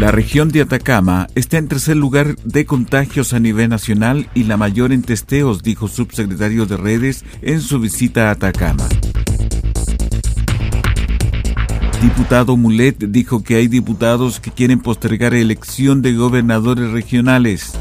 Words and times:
La 0.00 0.10
región 0.10 0.48
de 0.48 0.62
Atacama 0.62 1.26
está 1.34 1.58
en 1.58 1.68
tercer 1.68 1.94
lugar 1.94 2.34
de 2.36 2.64
contagios 2.64 3.34
a 3.34 3.38
nivel 3.38 3.68
nacional 3.68 4.30
y 4.32 4.44
la 4.44 4.56
mayor 4.56 4.92
en 4.92 5.02
testeos, 5.02 5.62
dijo 5.62 5.88
subsecretario 5.88 6.64
de 6.64 6.78
redes 6.78 7.22
en 7.42 7.60
su 7.60 7.78
visita 7.78 8.28
a 8.28 8.30
Atacama. 8.30 8.88
Diputado 12.00 12.56
Mulet 12.56 12.96
dijo 12.96 13.44
que 13.44 13.56
hay 13.56 13.68
diputados 13.68 14.40
que 14.40 14.50
quieren 14.50 14.80
postergar 14.80 15.34
elección 15.34 16.00
de 16.00 16.14
gobernadores 16.14 16.92
regionales. 16.92 17.72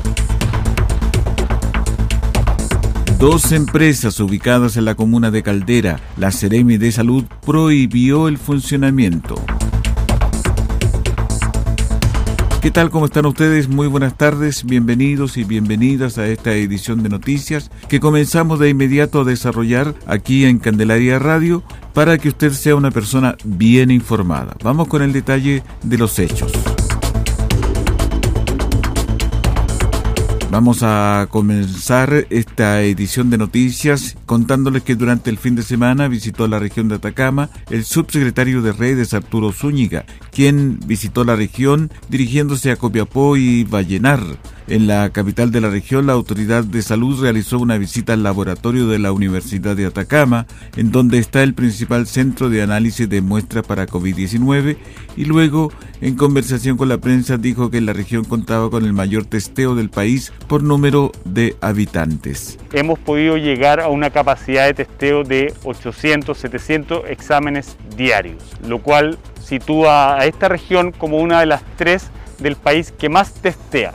Dos 3.17 3.53
empresas 3.53 4.20
ubicadas 4.20 4.75
en 4.75 4.84
la 4.84 4.95
comuna 4.95 5.31
de 5.31 5.42
Caldera, 5.42 6.02
la 6.17 6.34
Ceremi 6.34 6.75
de 6.75 6.92
Salud 6.92 7.23
prohibió 7.45 8.28
el 8.28 8.38
funcionamiento. 8.38 9.42
¿Qué 12.70 12.73
tal? 12.73 12.92
¿Cómo 12.92 13.06
están 13.06 13.25
ustedes? 13.25 13.67
Muy 13.67 13.88
buenas 13.88 14.16
tardes, 14.16 14.64
bienvenidos 14.64 15.38
y 15.38 15.44
bienvenidas 15.44 16.20
a 16.20 16.28
esta 16.28 16.53
edición 16.53 17.02
de 17.02 17.09
noticias 17.09 17.72
que 17.88 18.00
comenzamos 18.00 18.59
de 18.59 18.70
inmediato 18.70 19.22
a 19.22 19.23
desarrollar 19.23 19.95
aquí 20.06 20.45
en 20.45 20.59
Candelaria 20.59 21.17
Radio 21.17 21.64
para 21.95 22.20
que 22.20 22.30
usted 22.30 22.52
sea 22.52 22.75
una 22.75 22.92
persona 22.92 23.36
bien 23.44 23.90
informada. 23.90 24.56
Vamos 24.64 24.88
con 24.88 25.02
el 25.02 25.14
detalle 25.14 25.64
de 25.81 25.97
los 25.97 26.20
hechos. 26.20 26.52
Vamos 30.52 30.80
a 30.81 31.28
comenzar 31.30 32.25
esta 32.31 32.81
edición 32.81 33.30
de 33.30 33.38
noticias 33.38 34.17
contándoles 34.25 34.81
que 34.81 34.95
durante 34.95 35.30
el 35.30 35.38
fin 35.38 35.56
de 35.56 35.61
semana 35.61 36.08
visitó 36.08 36.47
la 36.47 36.58
región 36.58 36.88
de 36.88 36.95
Atacama 36.95 37.52
el 37.69 37.86
subsecretario 37.86 38.64
de 38.64 38.72
redes 38.72 39.14
Arturo 39.14 39.52
Zúñiga, 39.52 40.06
quien 40.31 40.80
visitó 40.88 41.23
la 41.23 41.36
región 41.36 41.91
dirigiéndose 42.09 42.72
a 42.72 42.78
Copiapó 42.78 43.38
y 43.38 43.64
Vallenar. 43.64 44.22
En 44.70 44.86
la 44.86 45.09
capital 45.09 45.52
de 45.52 45.62
la 45.62 45.70
región, 45.72 46.06
la 46.06 46.14
autoridad 46.14 46.64
de 46.64 46.84
salud 46.84 47.20
realizó 47.20 47.58
una 47.58 47.80
visita 47.80 48.14
al 48.14 48.22
laboratorio 48.22 48.88
de 48.88 49.00
la 49.00 49.12
Universidad 49.12 49.75
de 49.75 49.88
Atacama, 49.88 50.45
en 50.78 50.92
donde 50.92 51.17
está 51.17 51.42
el 51.42 51.56
principal 51.56 52.06
centro 52.06 52.52
de 52.52 52.62
análisis 52.62 53.09
de 53.09 53.22
muestras 53.22 53.66
para 53.66 53.88
COVID-19, 53.88 54.78
y 55.18 55.25
luego, 55.25 55.72
en 56.02 56.16
conversación 56.16 56.78
con 56.78 56.88
la 56.88 57.00
prensa, 57.00 57.38
dijo 57.38 57.72
que 57.72 57.81
la 57.81 57.94
región 57.94 58.25
contaba 58.25 58.69
con 58.69 58.85
el 58.85 58.94
mayor 58.94 59.25
testeo 59.25 59.74
del 59.74 59.90
país 59.90 60.31
por 60.47 60.62
número 60.62 61.13
de 61.25 61.56
habitantes. 61.62 62.59
Hemos 62.72 63.00
podido 63.00 63.38
llegar 63.38 63.80
a 63.80 63.88
una 63.88 64.12
capacidad 64.12 64.68
de 64.68 64.75
testeo 64.75 65.24
de 65.24 65.51
800, 65.63 66.38
700 66.38 67.09
exámenes 67.09 67.75
diarios, 67.97 68.44
lo 68.68 68.84
cual 68.84 69.18
sitúa 69.44 70.19
a 70.19 70.28
esta 70.28 70.47
región 70.47 70.91
como 70.91 71.18
una 71.18 71.40
de 71.40 71.47
las 71.47 71.63
tres 71.75 72.12
del 72.38 72.56
país 72.56 72.94
que 72.96 73.09
más 73.09 73.34
testea. 73.34 73.94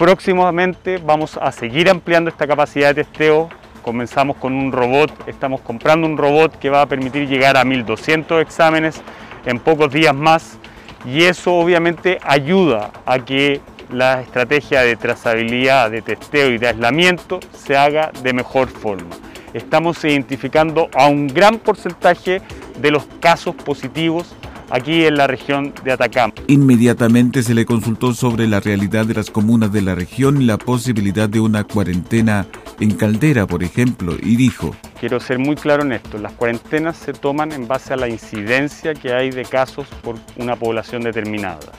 Próximamente 0.00 0.96
vamos 0.96 1.36
a 1.36 1.52
seguir 1.52 1.90
ampliando 1.90 2.30
esta 2.30 2.46
capacidad 2.46 2.94
de 2.94 3.04
testeo. 3.04 3.50
Comenzamos 3.82 4.38
con 4.38 4.54
un 4.54 4.72
robot, 4.72 5.12
estamos 5.26 5.60
comprando 5.60 6.06
un 6.06 6.16
robot 6.16 6.58
que 6.58 6.70
va 6.70 6.80
a 6.80 6.86
permitir 6.86 7.28
llegar 7.28 7.58
a 7.58 7.66
1200 7.66 8.40
exámenes 8.40 9.02
en 9.44 9.58
pocos 9.58 9.92
días 9.92 10.14
más 10.14 10.56
y 11.04 11.24
eso 11.24 11.52
obviamente 11.52 12.18
ayuda 12.22 12.92
a 13.04 13.18
que 13.18 13.60
la 13.90 14.22
estrategia 14.22 14.80
de 14.80 14.96
trazabilidad, 14.96 15.90
de 15.90 16.00
testeo 16.00 16.50
y 16.50 16.56
de 16.56 16.68
aislamiento 16.68 17.38
se 17.52 17.76
haga 17.76 18.10
de 18.22 18.32
mejor 18.32 18.68
forma. 18.70 19.14
Estamos 19.52 20.02
identificando 20.02 20.88
a 20.94 21.08
un 21.08 21.26
gran 21.26 21.58
porcentaje 21.58 22.40
de 22.78 22.90
los 22.90 23.04
casos 23.20 23.54
positivos 23.54 24.34
aquí 24.70 25.04
en 25.04 25.16
la 25.16 25.26
región 25.26 25.74
de 25.84 25.92
Atacama. 25.92 26.32
Inmediatamente 26.46 27.42
se 27.42 27.54
le 27.54 27.66
consultó 27.66 28.14
sobre 28.14 28.46
la 28.46 28.60
realidad 28.60 29.06
de 29.06 29.14
las 29.14 29.30
comunas 29.30 29.72
de 29.72 29.82
la 29.82 29.94
región 29.94 30.40
y 30.40 30.46
la 30.46 30.58
posibilidad 30.58 31.28
de 31.28 31.40
una 31.40 31.64
cuarentena 31.64 32.46
en 32.80 32.92
Caldera, 32.92 33.46
por 33.46 33.62
ejemplo, 33.62 34.14
y 34.20 34.36
dijo, 34.36 34.74
Quiero 34.98 35.20
ser 35.20 35.38
muy 35.38 35.56
claro 35.56 35.82
en 35.82 35.92
esto, 35.92 36.18
las 36.18 36.32
cuarentenas 36.32 36.96
se 36.96 37.12
toman 37.12 37.52
en 37.52 37.68
base 37.68 37.92
a 37.92 37.96
la 37.96 38.08
incidencia 38.08 38.94
que 38.94 39.12
hay 39.12 39.30
de 39.30 39.44
casos 39.44 39.86
por 40.02 40.16
una 40.36 40.56
población 40.56 41.02
determinada. 41.02 41.72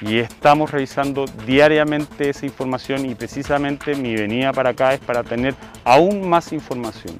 Y 0.00 0.18
estamos 0.18 0.70
revisando 0.72 1.26
diariamente 1.46 2.28
esa 2.28 2.44
información 2.44 3.08
y 3.08 3.14
precisamente 3.14 3.94
mi 3.94 4.14
venida 4.14 4.52
para 4.52 4.70
acá 4.70 4.94
es 4.94 5.00
para 5.00 5.22
tener 5.22 5.54
aún 5.84 6.28
más 6.28 6.52
información. 6.52 7.16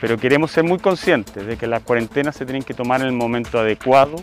Pero 0.00 0.18
queremos 0.18 0.50
ser 0.50 0.64
muy 0.64 0.78
conscientes 0.78 1.46
de 1.46 1.56
que 1.56 1.66
las 1.66 1.82
cuarentenas 1.82 2.36
se 2.36 2.44
tienen 2.44 2.62
que 2.62 2.74
tomar 2.74 3.00
en 3.00 3.08
el 3.08 3.12
momento 3.14 3.58
adecuado, 3.58 4.16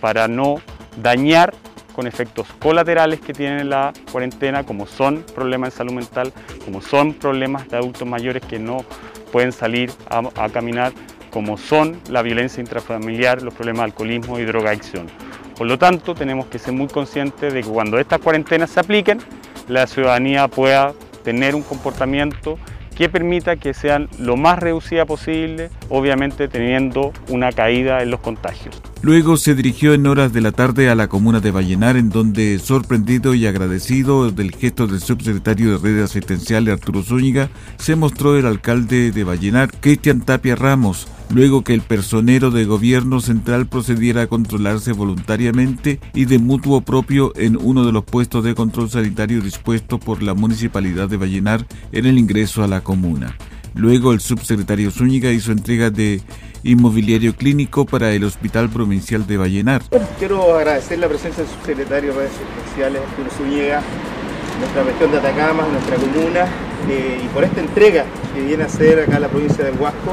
para 0.00 0.28
no 0.28 0.56
dañar 1.02 1.54
con 1.94 2.06
efectos 2.06 2.46
colaterales 2.60 3.20
que 3.20 3.32
tiene 3.32 3.64
la 3.64 3.92
cuarentena, 4.12 4.64
como 4.64 4.86
son 4.86 5.24
problemas 5.34 5.72
de 5.72 5.78
salud 5.78 5.92
mental, 5.94 6.32
como 6.64 6.80
son 6.80 7.12
problemas 7.12 7.68
de 7.68 7.76
adultos 7.76 8.06
mayores 8.06 8.42
que 8.44 8.58
no 8.60 8.84
pueden 9.32 9.50
salir 9.50 9.90
a, 10.08 10.48
caminar, 10.48 10.92
como 11.30 11.58
son 11.58 12.00
la 12.08 12.22
violencia 12.22 12.60
intrafamiliar, 12.60 13.42
los 13.42 13.52
problemas 13.52 13.80
de 13.80 13.84
alcoholismo 13.86 14.38
y 14.38 14.44
drogadicción. 14.44 15.08
Por 15.56 15.66
lo 15.66 15.76
tanto, 15.76 16.14
tenemos 16.14 16.46
que 16.46 16.60
ser 16.60 16.72
muy 16.72 16.86
conscientes 16.86 17.52
de 17.52 17.62
que 17.62 17.68
cuando 17.68 17.98
estas 17.98 18.20
cuarentenas 18.20 18.70
se 18.70 18.78
apliquen, 18.78 19.18
la 19.66 19.88
ciudadanía 19.88 20.46
pueda 20.46 20.94
tener 21.24 21.56
un 21.56 21.62
comportamiento 21.62 22.58
que 22.98 23.08
permita 23.08 23.54
que 23.54 23.74
sean 23.74 24.08
lo 24.18 24.36
más 24.36 24.58
reducida 24.58 25.06
posible, 25.06 25.70
obviamente 25.88 26.48
teniendo 26.48 27.12
una 27.28 27.52
caída 27.52 28.02
en 28.02 28.10
los 28.10 28.18
contagios. 28.18 28.82
Luego 29.02 29.36
se 29.36 29.54
dirigió 29.54 29.94
en 29.94 30.08
horas 30.08 30.32
de 30.32 30.40
la 30.40 30.50
tarde 30.50 30.90
a 30.90 30.96
la 30.96 31.06
comuna 31.06 31.38
de 31.38 31.52
Vallenar, 31.52 31.96
en 31.96 32.10
donde, 32.10 32.58
sorprendido 32.58 33.34
y 33.34 33.46
agradecido 33.46 34.32
del 34.32 34.52
gesto 34.52 34.88
del 34.88 34.98
subsecretario 34.98 35.70
de 35.70 35.78
redes 35.78 36.10
asistenciales 36.10 36.74
Arturo 36.74 37.04
Zúñiga, 37.04 37.50
se 37.76 37.94
mostró 37.94 38.36
el 38.36 38.46
alcalde 38.46 39.12
de 39.12 39.22
Vallenar, 39.22 39.70
Cristian 39.78 40.22
Tapia 40.22 40.56
Ramos, 40.56 41.06
luego 41.30 41.62
que 41.62 41.74
el 41.74 41.82
personero 41.82 42.50
de 42.50 42.64
gobierno 42.64 43.20
central 43.20 43.66
procediera 43.66 44.22
a 44.22 44.26
controlarse 44.26 44.92
voluntariamente 44.92 46.00
y 46.14 46.24
de 46.24 46.38
mutuo 46.38 46.80
propio 46.80 47.32
en 47.36 47.56
uno 47.56 47.84
de 47.84 47.92
los 47.92 48.04
puestos 48.04 48.44
de 48.44 48.54
control 48.54 48.90
sanitario 48.90 49.40
dispuestos 49.40 50.00
por 50.00 50.22
la 50.22 50.34
municipalidad 50.34 51.08
de 51.08 51.16
Vallenar 51.16 51.66
en 51.92 52.06
el 52.06 52.18
ingreso 52.18 52.62
a 52.62 52.68
la 52.68 52.80
comuna. 52.80 53.36
Luego 53.74 54.12
el 54.12 54.20
subsecretario 54.20 54.90
Zúñiga 54.90 55.30
hizo 55.30 55.52
entrega 55.52 55.90
de 55.90 56.20
inmobiliario 56.64 57.36
clínico 57.36 57.84
para 57.84 58.10
el 58.12 58.24
Hospital 58.24 58.68
Provincial 58.70 59.26
de 59.26 59.36
Vallenar. 59.36 59.82
quiero 60.18 60.56
agradecer 60.56 60.98
la 60.98 61.08
presencia 61.08 61.44
del 61.44 61.52
subsecretario 61.52 62.12
de 62.12 62.18
redes 62.18 62.32
sociales 62.68 63.02
Arturo 63.08 63.30
Zúñiga, 63.30 63.82
nuestra 64.58 64.82
región 64.82 65.12
de 65.12 65.18
Atacama, 65.18 65.68
nuestra 65.70 65.96
comuna, 65.96 66.46
eh, 66.88 67.20
y 67.24 67.28
por 67.28 67.44
esta 67.44 67.60
entrega 67.60 68.04
que 68.34 68.42
viene 68.42 68.64
a 68.64 68.66
hacer 68.66 69.00
acá 69.00 69.20
la 69.20 69.28
provincia 69.28 69.64
del 69.64 69.78
Huasco. 69.78 70.12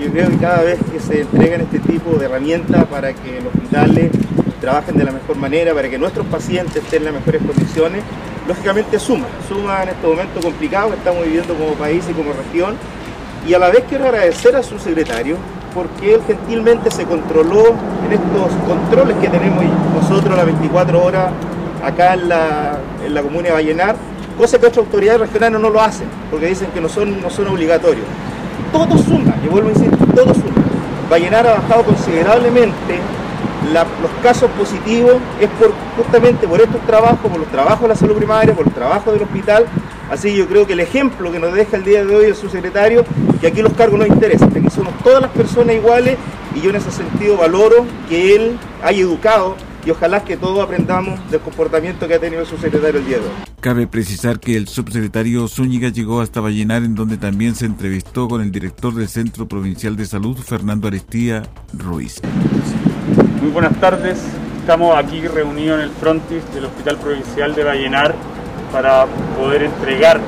Yo 0.00 0.10
creo 0.10 0.28
que 0.30 0.36
cada 0.36 0.62
vez 0.62 0.78
que 0.92 1.00
se 1.00 1.22
entregan 1.22 1.60
este 1.60 1.78
tipo 1.80 2.16
de 2.16 2.26
herramientas 2.26 2.84
para 2.86 3.12
que 3.12 3.40
los 3.40 3.54
hospitales 3.54 4.10
trabajen 4.60 4.96
de 4.96 5.04
la 5.04 5.12
mejor 5.12 5.36
manera, 5.36 5.74
para 5.74 5.88
que 5.88 5.98
nuestros 5.98 6.26
pacientes 6.26 6.76
estén 6.76 7.00
en 7.00 7.04
las 7.06 7.14
mejores 7.14 7.42
condiciones, 7.42 8.02
lógicamente 8.46 8.98
suma, 8.98 9.26
suma 9.48 9.82
en 9.82 9.90
este 9.90 10.06
momento 10.06 10.40
complicado 10.40 10.90
que 10.90 10.96
estamos 10.96 11.24
viviendo 11.24 11.54
como 11.54 11.72
país 11.74 12.04
y 12.10 12.12
como 12.12 12.32
región. 12.32 12.76
Y 13.46 13.54
a 13.54 13.58
la 13.58 13.70
vez 13.70 13.84
quiero 13.88 14.04
agradecer 14.04 14.56
a 14.56 14.62
su 14.62 14.78
secretario 14.78 15.36
porque 15.74 16.14
él 16.14 16.20
gentilmente 16.26 16.90
se 16.90 17.04
controló 17.04 17.66
en 18.06 18.12
estos 18.12 18.52
controles 18.66 19.16
que 19.18 19.28
tenemos 19.28 19.64
nosotros 19.94 20.36
las 20.36 20.46
24 20.46 21.04
horas 21.04 21.32
acá 21.84 22.14
en 22.14 22.28
la, 22.28 22.78
en 23.04 23.14
la 23.14 23.22
comuna 23.22 23.48
de 23.48 23.52
Vallenar 23.52 23.96
cosa 24.38 24.58
que 24.58 24.66
otras 24.66 24.86
autoridades 24.86 25.20
regionales 25.20 25.60
no 25.60 25.68
lo 25.68 25.80
hacen, 25.80 26.06
porque 26.30 26.46
dicen 26.46 26.68
que 26.70 26.80
no 26.80 26.88
son, 26.88 27.20
no 27.20 27.28
son 27.28 27.48
obligatorios. 27.48 28.06
Todo 28.72 28.98
suma, 28.98 29.34
y 29.44 29.48
vuelvo 29.48 29.70
a 29.70 29.72
decir, 29.72 29.90
todo 30.14 30.34
suma. 30.34 30.64
Vallenar 31.10 31.46
ha 31.46 31.54
bajado 31.54 31.84
considerablemente 31.84 33.00
los 33.72 34.10
casos 34.22 34.50
positivos, 34.52 35.16
es 35.40 35.48
por, 35.50 35.72
justamente 35.96 36.46
por 36.46 36.60
estos 36.60 36.80
trabajos, 36.82 37.30
por 37.30 37.40
los 37.40 37.48
trabajos 37.48 37.82
de 37.82 37.88
la 37.88 37.94
salud 37.94 38.16
primaria, 38.16 38.54
por 38.54 38.66
los 38.66 38.74
trabajos 38.74 39.12
del 39.12 39.22
hospital. 39.22 39.66
Así 40.10 40.34
yo 40.34 40.46
creo 40.46 40.66
que 40.66 40.72
el 40.72 40.80
ejemplo 40.80 41.30
que 41.30 41.38
nos 41.38 41.52
deja 41.52 41.76
el 41.76 41.84
día 41.84 42.04
de 42.04 42.14
hoy 42.14 42.24
el 42.26 42.34
subsecretario, 42.34 43.04
que 43.40 43.46
aquí 43.46 43.62
los 43.62 43.72
cargos 43.74 43.98
no 43.98 44.06
interesan, 44.06 44.50
que 44.50 44.60
aquí 44.60 44.70
somos 44.70 44.94
todas 45.04 45.20
las 45.20 45.30
personas 45.32 45.74
iguales 45.74 46.16
y 46.54 46.60
yo 46.60 46.70
en 46.70 46.76
ese 46.76 46.90
sentido 46.90 47.36
valoro 47.36 47.84
que 48.08 48.34
él 48.34 48.58
haya 48.82 49.00
educado 49.00 49.56
y 49.88 49.90
ojalá 49.90 50.22
que 50.22 50.36
todos 50.36 50.62
aprendamos 50.62 51.18
del 51.30 51.40
comportamiento 51.40 52.06
que 52.06 52.12
ha 52.12 52.18
tenido 52.18 52.42
el 52.42 52.46
subsecretario 52.46 53.00
el 53.00 53.06
día 53.06 53.16
de 53.16 53.24
hoy. 53.24 53.30
Cabe 53.58 53.86
precisar 53.86 54.38
que 54.38 54.54
el 54.54 54.68
subsecretario 54.68 55.48
Zúñiga 55.48 55.88
llegó 55.88 56.20
hasta 56.20 56.42
Vallenar 56.42 56.82
en 56.82 56.94
donde 56.94 57.16
también 57.16 57.54
se 57.54 57.64
entrevistó 57.64 58.28
con 58.28 58.42
el 58.42 58.52
director 58.52 58.94
del 58.94 59.08
Centro 59.08 59.48
Provincial 59.48 59.96
de 59.96 60.04
Salud, 60.04 60.36
Fernando 60.36 60.88
Aristía 60.88 61.44
Ruiz. 61.72 62.20
Muy 63.40 63.50
buenas 63.50 63.80
tardes, 63.80 64.18
estamos 64.60 64.94
aquí 64.94 65.26
reunidos 65.26 65.78
en 65.78 65.84
el 65.84 65.90
frontis 65.92 66.42
del 66.52 66.66
Hospital 66.66 66.98
Provincial 66.98 67.54
de 67.54 67.64
Vallenar 67.64 68.14
para 68.70 69.06
poder 69.38 69.62
entregar 69.62 70.20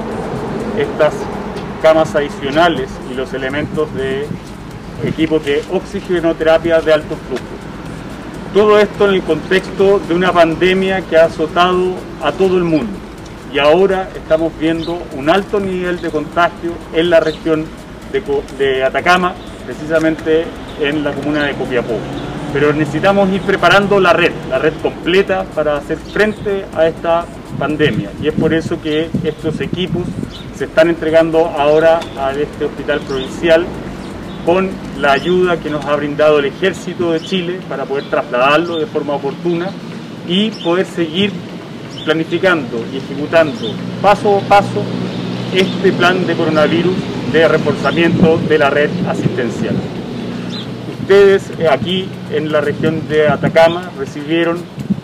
estas 0.78 1.12
camas 1.82 2.14
adicionales 2.14 2.88
y 3.12 3.14
los 3.14 3.34
elementos 3.34 3.92
de 3.94 4.26
equipos 5.04 5.44
de 5.44 5.62
oxigenoterapia 5.70 6.80
de 6.80 6.94
alto 6.94 7.14
flujo. 7.28 7.59
Todo 8.52 8.80
esto 8.80 9.08
en 9.08 9.14
el 9.14 9.22
contexto 9.22 10.00
de 10.08 10.12
una 10.12 10.32
pandemia 10.32 11.02
que 11.02 11.16
ha 11.16 11.26
azotado 11.26 11.94
a 12.20 12.32
todo 12.32 12.56
el 12.56 12.64
mundo 12.64 12.98
y 13.52 13.60
ahora 13.60 14.08
estamos 14.14 14.52
viendo 14.58 15.00
un 15.16 15.30
alto 15.30 15.60
nivel 15.60 16.00
de 16.00 16.10
contagio 16.10 16.72
en 16.92 17.10
la 17.10 17.20
región 17.20 17.64
de, 18.58 18.84
Atacama, 18.84 19.34
precisamente 19.64 20.46
en 20.80 21.04
la 21.04 21.12
comuna 21.12 21.44
de 21.44 21.54
Copiapó. 21.54 21.96
Pero 22.52 22.72
necesitamos 22.72 23.30
ir 23.32 23.40
preparando 23.42 24.00
la 24.00 24.12
red, 24.12 24.32
la 24.48 24.58
red 24.58 24.72
completa 24.82 25.44
para 25.54 25.76
hacer 25.76 25.98
frente 25.98 26.64
a 26.74 26.88
esta 26.88 27.26
pandemia 27.56 28.10
y 28.20 28.26
es 28.26 28.34
por 28.34 28.52
eso 28.52 28.82
que 28.82 29.10
estos 29.22 29.60
equipos 29.60 30.02
se 30.56 30.64
están 30.64 30.88
entregando 30.88 31.46
ahora 31.46 32.00
a 32.18 32.32
este 32.32 32.64
hospital 32.64 32.98
provincial 33.00 33.64
con 34.44 34.70
la 34.98 35.12
ayuda 35.12 35.58
que 35.58 35.70
nos 35.70 35.84
ha 35.84 35.96
brindado 35.96 36.38
el 36.38 36.46
Ejército 36.46 37.12
de 37.12 37.20
Chile 37.20 37.60
para 37.68 37.84
poder 37.84 38.04
trasladarlo 38.04 38.76
de 38.76 38.86
forma 38.86 39.14
oportuna 39.14 39.70
y 40.28 40.50
poder 40.50 40.86
seguir 40.86 41.32
planificando 42.04 42.84
y 42.92 42.98
ejecutando 42.98 43.52
paso 44.00 44.38
a 44.38 44.40
paso 44.48 44.82
este 45.54 45.92
plan 45.92 46.26
de 46.26 46.34
coronavirus 46.34 46.94
de 47.32 47.48
reforzamiento 47.48 48.38
de 48.48 48.58
la 48.58 48.70
red 48.70 48.90
asistencial. 49.08 49.74
Ustedes 51.02 51.50
eh, 51.58 51.66
aquí 51.68 52.08
en 52.32 52.52
la 52.52 52.60
región 52.60 53.08
de 53.08 53.28
Atacama 53.28 53.90
recibieron 53.98 54.58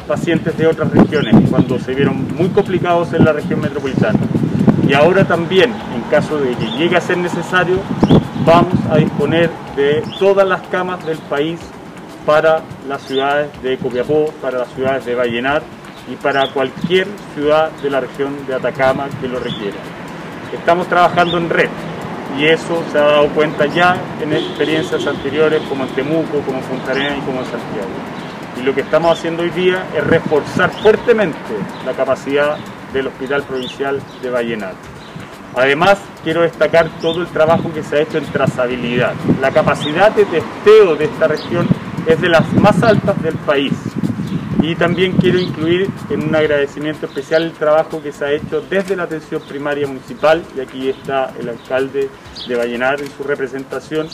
pacientes 0.06 0.56
de 0.56 0.66
otras 0.66 0.90
regiones 0.90 1.34
cuando 1.50 1.78
se 1.78 1.94
vieron 1.94 2.34
muy 2.36 2.48
complicados 2.50 3.12
en 3.12 3.24
la 3.24 3.32
región 3.32 3.60
metropolitana. 3.60 4.18
Y 4.88 4.94
ahora 4.94 5.24
también, 5.24 5.72
en 5.94 6.02
caso 6.10 6.38
de 6.38 6.50
que 6.54 6.66
llegue 6.78 6.96
a 6.96 7.00
ser 7.00 7.18
necesario, 7.18 7.80
vamos 8.46 8.78
a 8.88 8.96
disponer 8.98 9.50
de 9.74 10.04
todas 10.20 10.46
las 10.46 10.62
camas 10.68 11.04
del 11.04 11.18
país 11.18 11.58
para 12.24 12.62
las 12.88 13.02
ciudades 13.02 13.48
de 13.60 13.76
Copiapó, 13.76 14.32
para 14.40 14.58
las 14.58 14.68
ciudades 14.68 15.04
de 15.04 15.16
Vallenar 15.16 15.62
y 16.08 16.14
para 16.14 16.48
cualquier 16.52 17.08
ciudad 17.34 17.72
de 17.82 17.90
la 17.90 18.00
región 18.00 18.46
de 18.46 18.54
Atacama 18.54 19.08
que 19.20 19.26
lo 19.26 19.40
requiera. 19.40 19.76
Estamos 20.52 20.86
trabajando 20.86 21.38
en 21.38 21.50
red 21.50 21.68
y 22.38 22.44
eso 22.44 22.84
se 22.92 22.98
ha 22.98 23.02
dado 23.02 23.28
cuenta 23.30 23.66
ya 23.66 23.96
en 24.22 24.32
experiencias 24.32 25.04
anteriores 25.06 25.60
como 25.68 25.82
en 25.82 25.90
Temuco, 25.90 26.40
como 26.46 26.58
en 26.58 26.64
Punta 26.64 26.92
y 26.92 27.20
como 27.22 27.40
en 27.40 27.46
Santiago. 27.46 27.90
Y 28.60 28.62
lo 28.62 28.72
que 28.72 28.82
estamos 28.82 29.18
haciendo 29.18 29.42
hoy 29.42 29.50
día 29.50 29.86
es 29.94 30.06
reforzar 30.06 30.70
fuertemente 30.70 31.36
la 31.84 31.92
capacidad 31.94 32.56
del 32.92 33.08
Hospital 33.08 33.42
Provincial 33.42 34.00
de 34.22 34.30
Vallenar. 34.30 34.95
Además, 35.56 35.98
quiero 36.22 36.42
destacar 36.42 36.90
todo 37.00 37.22
el 37.22 37.28
trabajo 37.28 37.72
que 37.72 37.82
se 37.82 37.96
ha 37.96 38.00
hecho 38.02 38.18
en 38.18 38.26
trazabilidad. 38.26 39.14
La 39.40 39.50
capacidad 39.50 40.12
de 40.12 40.26
testeo 40.26 40.96
de 40.96 41.06
esta 41.06 41.28
región 41.28 41.66
es 42.06 42.20
de 42.20 42.28
las 42.28 42.52
más 42.52 42.82
altas 42.82 43.20
del 43.22 43.36
país. 43.36 43.72
Y 44.60 44.74
también 44.74 45.12
quiero 45.12 45.38
incluir 45.38 45.88
en 46.10 46.28
un 46.28 46.34
agradecimiento 46.36 47.06
especial 47.06 47.42
el 47.44 47.52
trabajo 47.52 48.02
que 48.02 48.12
se 48.12 48.26
ha 48.26 48.32
hecho 48.32 48.60
desde 48.68 48.96
la 48.96 49.04
atención 49.04 49.40
primaria 49.48 49.86
municipal, 49.86 50.42
y 50.54 50.60
aquí 50.60 50.90
está 50.90 51.32
el 51.40 51.48
alcalde 51.48 52.10
de 52.46 52.54
Vallenar 52.54 53.00
en 53.00 53.10
su 53.16 53.22
representación, 53.24 54.08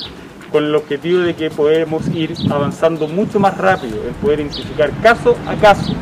con 0.53 0.65
el 0.65 0.75
objetivo 0.77 1.23
de 1.23 1.35
que 1.35 1.51
podemos 1.51 2.07
ir 2.09 2.35
avanzando 2.53 3.09
mucho 3.09 3.41
más 3.41 3.59
rápido 3.59 3.97
en 4.07 4.15
poder 4.15 4.39
identificar 4.39 4.93
caso 5.03 5.37
a 5.49 5.57
caso 5.57 5.93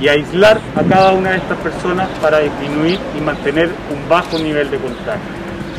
y 0.00 0.08
aislar 0.08 0.60
a 0.74 0.82
cada 0.82 1.12
una 1.12 1.30
de 1.30 1.36
estas 1.36 1.58
personas 1.58 2.08
para 2.22 2.38
disminuir 2.38 2.98
y 3.16 3.20
mantener 3.20 3.66
un 3.66 4.08
bajo 4.08 4.38
nivel 4.38 4.70
de 4.70 4.78
contagio. 4.78 5.20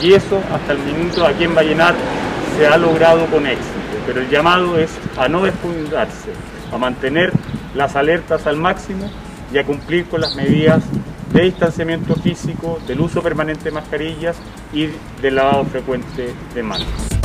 Y 0.01 0.13
eso 0.13 0.41
hasta 0.53 0.73
el 0.73 0.79
minuto 0.79 1.25
aquí 1.25 1.43
en 1.43 1.55
Vallenar 1.55 1.95
se 2.57 2.67
ha 2.67 2.77
logrado 2.77 3.25
con 3.27 3.47
éxito, 3.47 3.73
pero 4.05 4.21
el 4.21 4.29
llamado 4.29 4.77
es 4.77 4.91
a 5.17 5.27
no 5.27 5.43
desfundarse, 5.43 6.31
a 6.71 6.77
mantener 6.77 7.31
las 7.73 7.95
alertas 7.95 8.45
al 8.45 8.57
máximo 8.57 9.09
y 9.53 9.57
a 9.57 9.65
cumplir 9.65 10.05
con 10.05 10.21
las 10.21 10.35
medidas 10.35 10.83
de 11.33 11.43
distanciamiento 11.43 12.15
físico, 12.15 12.79
del 12.87 13.01
uso 13.01 13.21
permanente 13.21 13.65
de 13.65 13.71
mascarillas 13.71 14.35
y 14.73 14.89
del 15.21 15.35
lavado 15.35 15.63
frecuente 15.65 16.33
de 16.53 16.63
manos. 16.63 17.20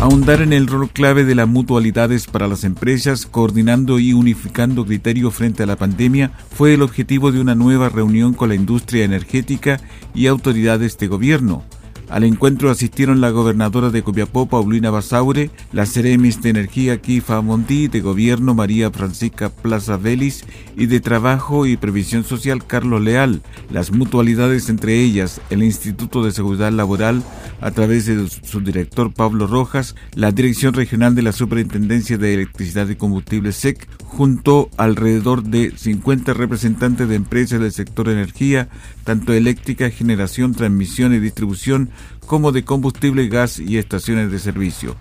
Ahondar 0.00 0.40
en 0.40 0.54
el 0.54 0.66
rol 0.66 0.88
clave 0.88 1.24
de 1.24 1.34
las 1.34 1.46
mutualidades 1.46 2.26
para 2.26 2.48
las 2.48 2.64
empresas, 2.64 3.26
coordinando 3.26 3.98
y 3.98 4.14
unificando 4.14 4.86
criterios 4.86 5.34
frente 5.34 5.62
a 5.62 5.66
la 5.66 5.76
pandemia, 5.76 6.32
fue 6.54 6.72
el 6.72 6.80
objetivo 6.80 7.32
de 7.32 7.40
una 7.40 7.54
nueva 7.54 7.90
reunión 7.90 8.32
con 8.32 8.48
la 8.48 8.54
industria 8.54 9.04
energética 9.04 9.78
y 10.14 10.26
autoridades 10.26 10.96
de 10.96 11.06
gobierno. 11.06 11.64
Al 12.10 12.24
encuentro 12.24 12.70
asistieron 12.70 13.20
la 13.20 13.30
gobernadora 13.30 13.90
de 13.90 14.02
Copiapó, 14.02 14.46
Paulina 14.46 14.90
Basaure, 14.90 15.50
la 15.72 15.86
Ceremis 15.86 16.42
de 16.42 16.50
Energía, 16.50 17.00
Kifa 17.00 17.40
Montí, 17.40 17.86
de 17.86 18.00
Gobierno, 18.00 18.52
María 18.52 18.90
Francisca 18.90 19.48
Plaza 19.48 19.96
Vélez, 19.96 20.44
y 20.76 20.86
de 20.86 20.98
Trabajo 20.98 21.66
y 21.66 21.76
Previsión 21.76 22.24
Social, 22.24 22.66
Carlos 22.66 23.00
Leal. 23.00 23.42
Las 23.70 23.92
mutualidades, 23.92 24.68
entre 24.68 25.00
ellas 25.00 25.40
el 25.50 25.62
Instituto 25.62 26.24
de 26.24 26.32
Seguridad 26.32 26.72
Laboral, 26.72 27.22
a 27.60 27.70
través 27.70 28.06
de 28.06 28.28
su 28.28 28.60
director 28.60 29.12
Pablo 29.12 29.46
Rojas, 29.46 29.94
la 30.14 30.32
Dirección 30.32 30.74
Regional 30.74 31.14
de 31.14 31.22
la 31.22 31.32
Superintendencia 31.32 32.18
de 32.18 32.34
Electricidad 32.34 32.88
y 32.88 32.96
Combustible 32.96 33.52
SEC, 33.52 33.88
junto 34.04 34.68
alrededor 34.76 35.44
de 35.44 35.72
50 35.76 36.34
representantes 36.34 37.08
de 37.08 37.14
empresas 37.14 37.60
del 37.60 37.70
sector 37.70 38.08
energía, 38.08 38.68
tanto 39.10 39.32
eléctrica, 39.32 39.90
generación, 39.90 40.54
transmisión 40.54 41.12
y 41.12 41.18
distribución, 41.18 41.90
como 42.26 42.52
de 42.52 42.64
combustible, 42.64 43.26
gas 43.26 43.58
y 43.58 43.76
estaciones 43.76 44.30
de 44.30 44.38
servicio. 44.38 44.94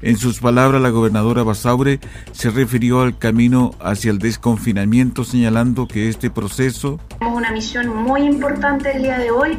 En 0.00 0.16
sus 0.16 0.38
palabras, 0.38 0.80
la 0.80 0.90
gobernadora 0.90 1.42
Basaure 1.42 1.98
se 2.30 2.50
refirió 2.50 3.00
al 3.00 3.18
camino 3.18 3.72
hacia 3.80 4.12
el 4.12 4.20
desconfinamiento, 4.20 5.24
señalando 5.24 5.88
que 5.88 6.08
este 6.08 6.30
proceso... 6.30 7.00
Tenemos 7.18 7.36
una 7.36 7.50
misión 7.50 7.88
muy 7.88 8.20
importante 8.22 8.92
el 8.92 9.02
día 9.02 9.18
de 9.18 9.32
hoy, 9.32 9.58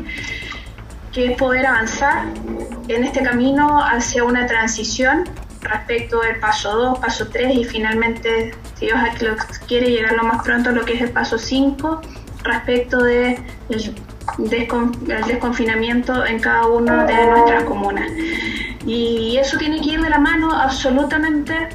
que 1.12 1.34
es 1.34 1.38
poder 1.38 1.66
avanzar 1.66 2.24
en 2.88 3.04
este 3.04 3.22
camino 3.22 3.84
hacia 3.84 4.24
una 4.24 4.48
transición 4.48 5.26
respecto 5.60 6.22
del 6.22 6.40
paso 6.40 6.74
2, 6.74 7.00
paso 7.00 7.28
3 7.28 7.54
y 7.54 7.66
finalmente, 7.66 8.54
si 8.76 8.86
Dios 8.86 8.98
quiere, 9.68 9.90
llegar 9.90 10.14
lo 10.14 10.24
más 10.24 10.42
pronto 10.42 10.70
a 10.70 10.72
lo 10.72 10.86
que 10.86 10.94
es 10.94 11.02
el 11.02 11.12
paso 11.12 11.38
5 11.38 12.00
respecto 12.44 13.02
del 13.04 13.38
desconfinamiento 14.38 16.26
en 16.26 16.40
cada 16.40 16.68
una 16.68 17.06
de 17.06 17.26
nuestras 17.28 17.64
comunas. 17.64 18.10
Y 18.86 19.38
eso 19.38 19.58
tiene 19.58 19.82
que 19.82 19.92
ir 19.92 20.02
de 20.02 20.10
la 20.10 20.20
mano 20.20 20.52
absolutamente 20.52 21.70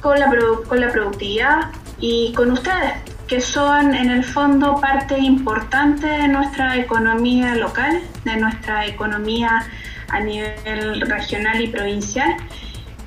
con 0.00 0.18
la, 0.18 0.30
con 0.68 0.80
la 0.80 0.90
productividad 0.90 1.70
y 2.00 2.32
con 2.34 2.50
ustedes, 2.50 2.94
que 3.26 3.40
son 3.40 3.94
en 3.94 4.10
el 4.10 4.24
fondo 4.24 4.80
parte 4.80 5.18
importante 5.18 6.06
de 6.06 6.28
nuestra 6.28 6.76
economía 6.76 7.54
local, 7.54 8.02
de 8.24 8.36
nuestra 8.36 8.86
economía 8.86 9.64
a 10.08 10.20
nivel 10.20 11.00
regional 11.02 11.60
y 11.60 11.68
provincial. 11.68 12.36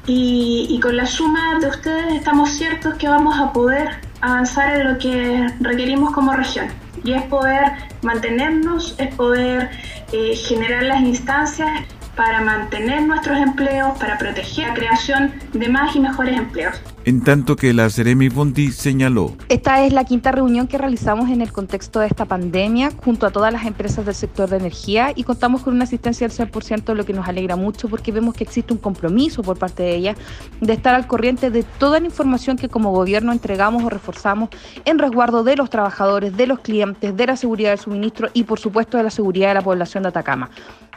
Y, 0.07 0.67
y, 0.69 0.79
con 0.79 0.95
la 0.95 1.07
suma 1.07 1.57
de 1.59 1.67
ustedes 1.67 2.13
estamos 2.13 2.51
ciertos 2.51 2.93
que 2.93 3.07
vamos 3.07 3.39
a 3.39 3.51
poder 3.51 3.89
avanzar 4.21 4.75
en 4.75 4.93
lo 4.93 4.99
que 4.99 5.47
requerimos 5.59 6.11
como 6.11 6.31
región 6.33 6.67
y 7.05 7.13
es 7.13 7.23
poder 7.23 7.71
mantenernos, 8.01 8.95
es 8.97 9.13
poder 9.15 9.69
eh, 10.11 10.35
generar 10.35 10.83
las 10.83 11.01
instancias 11.01 11.69
para 12.15 12.41
mantener 12.41 13.03
nuestros 13.03 13.37
empleos, 13.37 13.97
para 13.99 14.17
proteger 14.17 14.69
la 14.69 14.73
creación 14.73 15.33
de 15.53 15.69
más 15.69 15.95
y 15.95 15.99
mejores 15.99 16.37
empleos. 16.37 16.81
En 17.07 17.21
tanto 17.21 17.55
que 17.55 17.71
la 17.71 17.91
Ceremi 17.91 18.29
Bondi 18.29 18.71
señaló. 18.71 19.35
Esta 19.47 19.85
es 19.85 19.93
la 19.93 20.05
quinta 20.05 20.31
reunión 20.31 20.67
que 20.67 20.79
realizamos 20.79 21.29
en 21.29 21.41
el 21.41 21.51
contexto 21.51 21.99
de 21.99 22.07
esta 22.07 22.25
pandemia 22.25 22.89
junto 23.03 23.27
a 23.27 23.29
todas 23.29 23.53
las 23.53 23.67
empresas 23.67 24.07
del 24.07 24.15
sector 24.15 24.49
de 24.49 24.57
energía 24.57 25.13
y 25.15 25.23
contamos 25.23 25.61
con 25.61 25.75
una 25.75 25.83
asistencia 25.83 26.27
del 26.27 26.35
100%, 26.35 26.95
lo 26.95 27.05
que 27.05 27.13
nos 27.13 27.27
alegra 27.27 27.55
mucho 27.57 27.89
porque 27.89 28.11
vemos 28.11 28.33
que 28.33 28.43
existe 28.43 28.73
un 28.73 28.79
compromiso 28.79 29.43
por 29.43 29.59
parte 29.59 29.83
de 29.83 29.95
ellas 29.95 30.17
de 30.61 30.73
estar 30.73 30.95
al 30.95 31.05
corriente 31.05 31.51
de 31.51 31.61
toda 31.61 31.99
la 31.99 32.07
información 32.07 32.57
que 32.57 32.69
como 32.69 32.91
gobierno 32.91 33.31
entregamos 33.31 33.83
o 33.83 33.89
reforzamos 33.91 34.49
en 34.83 34.97
resguardo 34.97 35.43
de 35.43 35.57
los 35.57 35.69
trabajadores, 35.69 36.35
de 36.35 36.47
los 36.47 36.61
clientes, 36.61 37.15
de 37.15 37.27
la 37.27 37.37
seguridad 37.37 37.69
del 37.69 37.79
suministro 37.79 38.29
y 38.33 38.45
por 38.45 38.59
supuesto 38.59 38.97
de 38.97 39.03
la 39.03 39.11
seguridad 39.11 39.49
de 39.49 39.53
la 39.53 39.61
población 39.61 40.01
de 40.01 40.09
Atacama. 40.09 40.49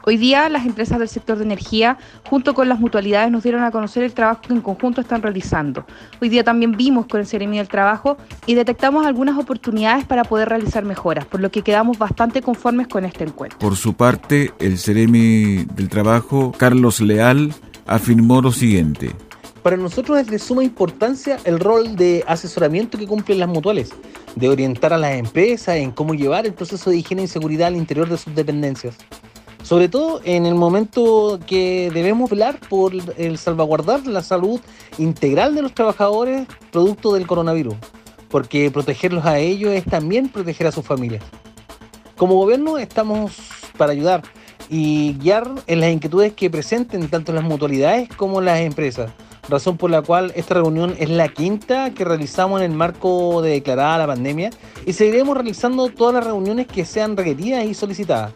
Hoy 0.04 0.16
día 0.16 0.48
las 0.48 0.64
empresas 0.64 0.98
del 0.98 1.08
sector 1.08 1.38
de 1.38 1.44
energía, 1.44 1.98
junto 2.28 2.54
con 2.54 2.68
las 2.68 2.78
mutualidades, 2.78 3.30
nos 3.30 3.42
dieron 3.42 3.62
a 3.62 3.70
conocer 3.70 4.02
el 4.04 4.12
trabajo 4.12 4.40
que 4.42 4.52
en 4.52 4.60
conjunto 4.60 5.00
están 5.00 5.22
realizando. 5.22 5.84
Hoy 6.20 6.28
día 6.28 6.44
también 6.44 6.72
vimos 6.72 7.06
con 7.06 7.20
el 7.20 7.26
Ceremi 7.26 7.58
del 7.58 7.68
Trabajo 7.68 8.16
y 8.46 8.54
detectamos 8.54 9.06
algunas 9.06 9.38
oportunidades 9.38 10.04
para 10.04 10.24
poder 10.24 10.48
realizar 10.48 10.84
mejoras, 10.84 11.26
por 11.26 11.40
lo 11.40 11.50
que 11.50 11.62
quedamos 11.62 11.98
bastante 11.98 12.42
conformes 12.42 12.88
con 12.88 13.04
este 13.04 13.24
encuentro. 13.24 13.58
Por 13.58 13.76
su 13.76 13.94
parte, 13.94 14.52
el 14.60 14.78
Ceremi 14.78 15.64
del 15.74 15.88
Trabajo, 15.88 16.52
Carlos 16.56 17.00
Leal, 17.00 17.52
afirmó 17.86 18.40
lo 18.40 18.52
siguiente. 18.52 19.10
Para 19.62 19.76
nosotros 19.76 20.18
es 20.18 20.28
de 20.28 20.38
suma 20.38 20.62
importancia 20.62 21.38
el 21.44 21.58
rol 21.58 21.96
de 21.96 22.24
asesoramiento 22.26 22.96
que 22.96 23.06
cumplen 23.06 23.40
las 23.40 23.48
mutuales, 23.48 23.90
de 24.36 24.48
orientar 24.48 24.92
a 24.92 24.98
las 24.98 25.16
empresas 25.16 25.76
en 25.76 25.90
cómo 25.90 26.14
llevar 26.14 26.46
el 26.46 26.54
proceso 26.54 26.90
de 26.90 26.98
higiene 26.98 27.24
y 27.24 27.26
seguridad 27.26 27.68
al 27.68 27.76
interior 27.76 28.08
de 28.08 28.16
sus 28.16 28.34
dependencias 28.34 28.96
sobre 29.62 29.88
todo 29.88 30.20
en 30.24 30.46
el 30.46 30.54
momento 30.54 31.38
que 31.46 31.90
debemos 31.92 32.30
velar 32.30 32.58
por 32.68 32.92
el 33.16 33.38
salvaguardar 33.38 34.06
la 34.06 34.22
salud 34.22 34.60
integral 34.98 35.54
de 35.54 35.62
los 35.62 35.74
trabajadores 35.74 36.46
producto 36.70 37.14
del 37.14 37.26
coronavirus, 37.26 37.74
porque 38.28 38.70
protegerlos 38.70 39.24
a 39.24 39.38
ellos 39.38 39.72
es 39.72 39.84
también 39.84 40.28
proteger 40.28 40.66
a 40.66 40.72
sus 40.72 40.84
familias. 40.84 41.22
Como 42.16 42.34
gobierno 42.34 42.78
estamos 42.78 43.36
para 43.76 43.92
ayudar 43.92 44.22
y 44.68 45.14
guiar 45.14 45.50
en 45.66 45.80
las 45.80 45.90
inquietudes 45.90 46.32
que 46.32 46.50
presenten 46.50 47.08
tanto 47.08 47.32
las 47.32 47.44
mutualidades 47.44 48.08
como 48.16 48.40
las 48.40 48.60
empresas, 48.60 49.10
razón 49.48 49.76
por 49.76 49.90
la 49.90 50.02
cual 50.02 50.32
esta 50.34 50.54
reunión 50.54 50.94
es 50.98 51.08
la 51.10 51.28
quinta 51.28 51.90
que 51.94 52.04
realizamos 52.04 52.60
en 52.60 52.70
el 52.72 52.76
marco 52.76 53.40
de 53.40 53.50
declarada 53.52 53.98
la 53.98 54.06
pandemia 54.06 54.50
y 54.84 54.92
seguiremos 54.92 55.36
realizando 55.36 55.88
todas 55.88 56.14
las 56.14 56.24
reuniones 56.24 56.66
que 56.66 56.84
sean 56.84 57.16
requeridas 57.16 57.64
y 57.64 57.74
solicitadas. 57.74 58.32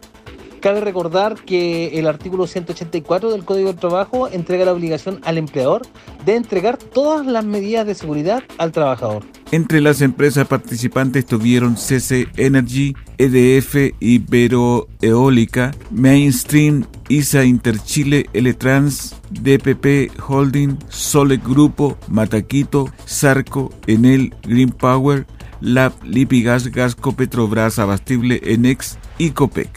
Cabe 0.62 0.81
recordar 0.81 1.35
que 1.45 1.99
el 1.99 2.07
artículo 2.07 2.47
184 2.47 3.33
del 3.33 3.45
Código 3.45 3.66
del 3.71 3.81
Trabajo 3.81 4.28
entrega 4.28 4.64
la 4.64 4.73
obligación 4.73 5.19
al 5.25 5.37
empleador 5.37 5.83
de 6.25 6.37
entregar 6.37 6.76
todas 6.76 7.26
las 7.26 7.45
medidas 7.45 7.85
de 7.85 7.97
seguridad 7.97 8.45
al 8.59 8.71
trabajador. 8.71 9.25
Entre 9.50 9.81
las 9.81 10.00
empresas 10.02 10.47
participantes 10.47 11.26
tuvieron 11.26 11.76
CC 11.76 12.28
Energy, 12.37 12.95
EDF, 13.19 13.92
Ibero 13.99 14.87
Eólica, 15.00 15.73
Mainstream, 15.90 16.87
ISA 17.09 17.45
Interchile, 17.45 18.26
Eletrans, 18.33 19.16
DPP 19.33 20.12
Holding, 20.28 20.78
Sole 20.88 21.38
Grupo, 21.38 21.99
Mataquito, 22.07 22.88
Sarco, 23.04 23.73
Enel, 23.88 24.33
Green 24.45 24.71
Power, 24.71 25.26
Lab, 25.61 25.92
Lipigas, 26.04 26.69
Gasco, 26.69 27.11
Petrobras, 27.16 27.81
Abastible, 27.81 28.40
Enex 28.45 28.97
y 29.19 29.31
Copec. 29.31 29.69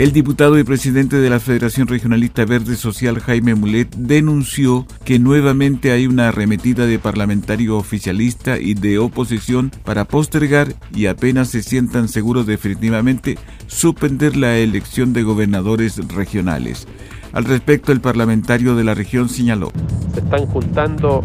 El 0.00 0.12
diputado 0.12 0.58
y 0.58 0.64
presidente 0.64 1.16
de 1.16 1.28
la 1.28 1.40
Federación 1.40 1.86
Regionalista 1.86 2.46
Verde 2.46 2.76
Social, 2.76 3.20
Jaime 3.20 3.54
Mulet, 3.54 3.94
denunció 3.96 4.86
que 5.04 5.18
nuevamente 5.18 5.92
hay 5.92 6.06
una 6.06 6.28
arremetida 6.28 6.86
de 6.86 6.98
parlamentario 6.98 7.76
oficialista 7.76 8.58
y 8.58 8.72
de 8.72 8.98
oposición 8.98 9.70
para 9.84 10.06
postergar 10.06 10.68
y 10.94 11.04
apenas 11.04 11.48
se 11.48 11.62
sientan 11.62 12.08
seguros 12.08 12.46
definitivamente 12.46 13.36
suspender 13.66 14.38
la 14.38 14.56
elección 14.56 15.12
de 15.12 15.22
gobernadores 15.22 15.98
regionales. 16.08 16.88
Al 17.34 17.44
respecto, 17.44 17.92
el 17.92 18.00
parlamentario 18.00 18.76
de 18.76 18.84
la 18.84 18.94
región 18.94 19.28
señaló. 19.28 19.70
Se 20.14 20.20
están 20.20 20.46
juntando 20.46 21.22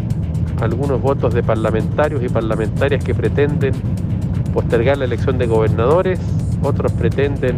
algunos 0.60 1.00
votos 1.00 1.32
de 1.32 1.42
parlamentarios 1.42 2.22
y 2.22 2.28
parlamentarias 2.28 3.02
que 3.02 3.14
pretenden 3.14 3.72
postergar 4.52 4.98
la 4.98 5.06
elección 5.06 5.38
de 5.38 5.46
gobernadores, 5.46 6.20
otros 6.62 6.92
pretenden 6.92 7.56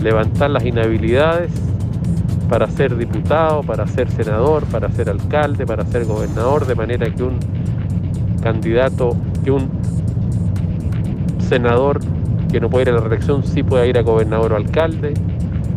levantar 0.00 0.50
las 0.50 0.64
inhabilidades 0.64 1.50
para 2.48 2.68
ser 2.68 2.96
diputado, 2.96 3.62
para 3.62 3.86
ser 3.86 4.10
senador, 4.10 4.64
para 4.66 4.90
ser 4.90 5.08
alcalde, 5.08 5.66
para 5.66 5.84
ser 5.86 6.04
gobernador, 6.04 6.66
de 6.66 6.74
manera 6.74 7.10
que 7.10 7.22
un 7.22 7.38
candidato, 8.42 9.16
que 9.42 9.50
un 9.50 9.70
senador 11.40 12.00
que 12.52 12.60
no 12.60 12.68
puede 12.70 12.84
ir 12.84 12.88
a 12.90 12.92
la 12.92 13.00
reelección 13.00 13.42
sí 13.44 13.62
pueda 13.62 13.86
ir 13.86 13.98
a 13.98 14.02
gobernador 14.02 14.52
o 14.52 14.56
alcalde, 14.56 15.14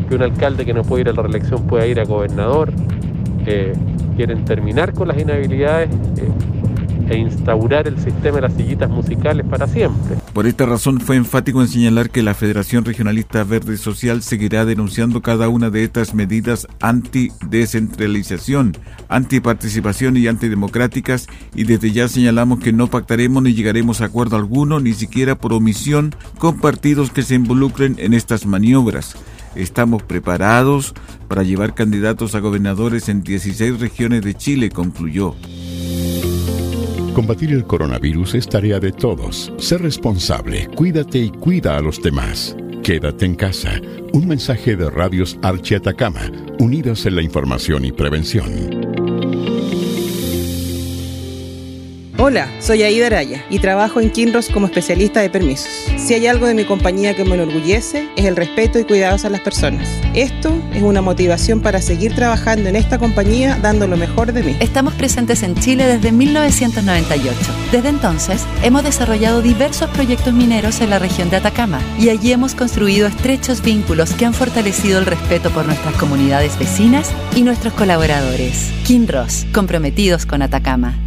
que 0.07 0.15
un 0.15 0.21
alcalde 0.21 0.65
que 0.65 0.73
no 0.73 0.83
puede 0.83 1.01
ir 1.01 1.09
a 1.09 1.13
la 1.13 1.23
reelección 1.23 1.63
pueda 1.67 1.87
ir 1.87 1.99
a 1.99 2.03
gobernador. 2.03 2.71
Eh, 3.45 3.73
quieren 4.15 4.45
terminar 4.45 4.93
con 4.93 5.07
las 5.07 5.17
inhabilidades. 5.17 5.89
Eh, 5.89 6.29
e 7.09 7.17
instaurar 7.17 7.87
el 7.87 7.97
sistema 7.99 8.35
de 8.37 8.41
las 8.41 8.53
sillitas 8.53 8.89
musicales 8.89 9.45
para 9.45 9.67
siempre. 9.67 10.17
Por 10.33 10.47
esta 10.47 10.65
razón 10.65 10.99
fue 10.99 11.15
enfático 11.15 11.61
en 11.61 11.67
señalar 11.67 12.09
que 12.09 12.23
la 12.23 12.33
Federación 12.33 12.85
Regionalista 12.85 13.43
Verde 13.43 13.77
Social 13.77 14.21
seguirá 14.21 14.65
denunciando 14.65 15.21
cada 15.21 15.49
una 15.49 15.69
de 15.69 15.83
estas 15.83 16.13
medidas 16.13 16.67
anti-descentralización, 16.79 18.77
antiparticipación 19.09 20.17
y 20.17 20.27
antidemocráticas 20.27 21.27
y 21.55 21.63
desde 21.63 21.91
ya 21.91 22.07
señalamos 22.07 22.59
que 22.59 22.73
no 22.73 22.87
pactaremos 22.87 23.43
ni 23.43 23.53
llegaremos 23.53 24.01
a 24.01 24.05
acuerdo 24.05 24.35
alguno, 24.37 24.79
ni 24.79 24.93
siquiera 24.93 25.35
por 25.35 25.53
omisión, 25.53 26.15
con 26.37 26.59
partidos 26.59 27.11
que 27.11 27.23
se 27.23 27.35
involucren 27.35 27.95
en 27.99 28.13
estas 28.13 28.45
maniobras. 28.45 29.15
Estamos 29.55 30.03
preparados 30.03 30.93
para 31.27 31.43
llevar 31.43 31.73
candidatos 31.73 32.35
a 32.35 32.39
gobernadores 32.39 33.09
en 33.09 33.23
16 33.23 33.79
regiones 33.79 34.21
de 34.21 34.35
Chile, 34.35 34.69
concluyó. 34.69 35.35
Combatir 37.17 37.51
el 37.51 37.65
coronavirus 37.65 38.35
es 38.35 38.47
tarea 38.47 38.79
de 38.79 38.91
todos. 38.91 39.51
Sé 39.57 39.79
responsable, 39.79 40.67
cuídate 40.75 41.17
y 41.17 41.31
cuida 41.31 41.75
a 41.75 41.81
los 41.81 41.99
demás. 41.99 42.55
Quédate 42.83 43.25
en 43.25 43.33
casa. 43.33 43.81
Un 44.13 44.27
mensaje 44.27 44.75
de 44.75 44.87
Radios 44.87 45.35
Archi 45.41 45.73
Atacama, 45.73 46.31
unidos 46.59 47.07
en 47.07 47.15
la 47.15 47.23
información 47.23 47.85
y 47.85 47.91
prevención. 47.91 48.86
Hola, 52.19 52.47
soy 52.59 52.81
Aida 52.81 53.05
Araya 53.05 53.45
y 53.47 53.59
trabajo 53.59 54.01
en 54.01 54.09
Kinross 54.09 54.49
como 54.49 54.65
especialista 54.65 55.21
de 55.21 55.29
permisos. 55.29 55.67
Si 55.97 56.15
hay 56.15 56.25
algo 56.25 56.47
de 56.47 56.55
mi 56.55 56.65
compañía 56.65 57.15
que 57.15 57.23
me 57.23 57.35
enorgullece, 57.35 58.09
es 58.15 58.25
el 58.25 58.35
respeto 58.35 58.79
y 58.79 58.85
cuidados 58.85 59.23
a 59.23 59.29
las 59.29 59.41
personas. 59.41 59.87
Esto 60.15 60.51
es 60.73 60.81
una 60.81 61.03
motivación 61.03 61.61
para 61.61 61.79
seguir 61.79 62.15
trabajando 62.15 62.69
en 62.69 62.75
esta 62.75 62.97
compañía 62.97 63.59
dando 63.61 63.85
lo 63.85 63.97
mejor 63.97 64.33
de 64.33 64.41
mí. 64.41 64.55
Estamos 64.59 64.95
presentes 64.95 65.43
en 65.43 65.53
Chile 65.53 65.85
desde 65.85 66.11
1998. 66.11 67.37
Desde 67.71 67.89
entonces, 67.89 68.43
hemos 68.63 68.83
desarrollado 68.83 69.43
diversos 69.43 69.87
proyectos 69.91 70.33
mineros 70.33 70.81
en 70.81 70.89
la 70.89 70.97
región 70.97 71.29
de 71.29 71.35
Atacama 71.35 71.79
y 71.99 72.09
allí 72.09 72.31
hemos 72.31 72.55
construido 72.55 73.07
estrechos 73.07 73.61
vínculos 73.61 74.13
que 74.13 74.25
han 74.25 74.33
fortalecido 74.33 74.97
el 74.97 75.05
respeto 75.05 75.51
por 75.51 75.67
nuestras 75.67 75.93
comunidades 75.97 76.57
vecinas 76.57 77.11
y 77.35 77.43
nuestros 77.43 77.73
colaboradores. 77.73 78.71
Kinross, 78.85 79.45
comprometidos 79.53 80.25
con 80.25 80.41
Atacama. 80.41 81.06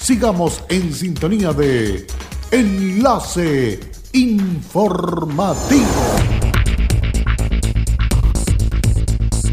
Sigamos 0.00 0.62
en 0.68 0.94
sintonía 0.94 1.52
de 1.52 2.06
Enlace 2.50 3.80
Informativo. 4.12 5.82